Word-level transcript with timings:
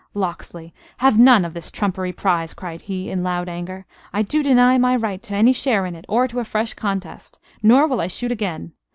"Locksley, 0.15 0.73
have 0.97 1.19
none 1.19 1.45
of 1.45 1.53
this 1.53 1.69
trumpery 1.69 2.11
prize," 2.11 2.55
cried 2.55 2.81
he, 2.81 3.11
in 3.11 3.21
loud 3.21 3.47
anger. 3.47 3.85
"I 4.11 4.23
do 4.23 4.41
deny 4.41 4.79
my 4.79 4.95
right 4.95 5.21
to 5.21 5.35
any 5.35 5.53
share 5.53 5.85
in 5.85 5.95
it, 5.95 6.05
or 6.09 6.27
to 6.27 6.39
a 6.39 6.43
fresh 6.43 6.73
contest. 6.73 7.37
Nor 7.61 7.85
will 7.85 8.01
I 8.01 8.07
shoot 8.07 8.31
again. 8.31 8.71